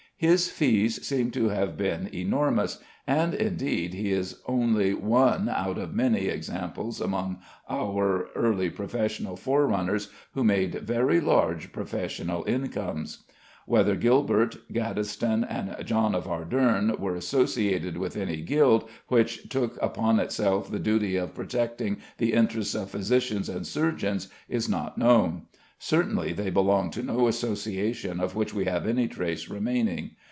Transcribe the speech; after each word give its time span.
His 0.21 0.51
fees 0.51 1.03
seem 1.07 1.31
to 1.31 1.49
have 1.49 1.75
been 1.75 2.07
enormous, 2.13 2.77
and, 3.07 3.33
indeed, 3.33 3.95
he 3.95 4.11
is 4.11 4.39
only 4.45 4.93
one 4.93 5.49
out 5.49 5.79
of 5.79 5.95
many 5.95 6.27
examples 6.27 7.01
among 7.01 7.39
our 7.67 8.27
early 8.35 8.69
professional 8.69 9.35
forerunners 9.35 10.09
who 10.35 10.43
made 10.43 10.75
very 10.75 11.19
large 11.19 11.71
professional 11.71 12.43
incomes. 12.45 13.23
Whether 13.65 13.95
Gilbert, 13.95 14.57
Gaddesden, 14.71 15.43
and 15.43 15.75
John 15.87 16.13
of 16.13 16.27
Arderne 16.27 16.97
were 16.99 17.15
associated 17.15 17.97
with 17.97 18.15
any 18.15 18.41
guild 18.41 18.87
which 19.07 19.49
took 19.49 19.81
upon 19.81 20.19
itself 20.19 20.69
the 20.69 20.77
duty 20.77 21.15
of 21.15 21.33
protecting 21.33 21.97
the 22.19 22.33
interests 22.33 22.75
of 22.75 22.91
physicians 22.91 23.49
and 23.49 23.65
surgeons 23.65 24.27
is 24.47 24.69
not 24.69 24.99
known. 24.99 25.47
Certainly 25.83 26.33
they 26.33 26.51
belonged 26.51 26.93
to 26.93 27.01
no 27.01 27.27
association 27.27 28.19
of 28.19 28.35
which 28.35 28.53
we 28.53 28.65
have 28.65 28.85
any 28.85 29.07
trace 29.07 29.49
remaining. 29.49 30.11